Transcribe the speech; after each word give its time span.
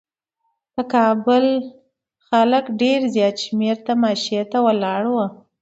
د 0.75 0.77
کابل 0.93 1.45
خلک 2.27 2.63
ډېر 2.81 2.99
زیات 3.15 3.35
شمېر 3.45 3.75
تماشې 3.87 4.41
ته 4.51 4.57
ولاړ 4.65 5.01
وو. 5.13 5.25